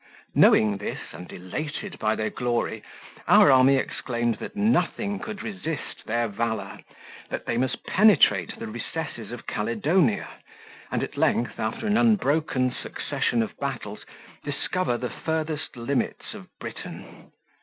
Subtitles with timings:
[0.33, 2.81] 27 Knowing this, and elated by their glory,
[3.27, 9.45] our army exclaimed that nothing could resist their valour—that they must penetrate the recesses of
[9.45, 10.27] Caledonia,
[10.91, 14.03] and at length after an unbroken succession of battles,
[14.43, 17.31] discover the furthest limits of Britain.